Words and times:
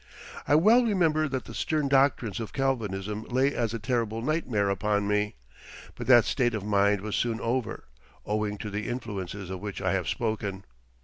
I 0.47 0.55
well 0.55 0.83
remember 0.83 1.27
that 1.29 1.45
the 1.45 1.53
stern 1.53 1.87
doctrines 1.87 2.39
of 2.39 2.53
Calvinism 2.53 3.23
lay 3.25 3.53
as 3.53 3.71
a 3.71 3.77
terrible 3.77 4.23
nightmare 4.23 4.67
upon 4.71 5.07
me, 5.07 5.35
but 5.93 6.07
that 6.07 6.25
state 6.25 6.55
of 6.55 6.65
mind 6.65 7.01
was 7.01 7.15
soon 7.15 7.39
over, 7.39 7.83
owing 8.25 8.57
to 8.57 8.71
the 8.71 8.89
influences 8.89 9.51
of 9.51 9.59
which 9.59 9.79
I 9.79 9.93
have 9.93 10.07
spoken. 10.09 10.65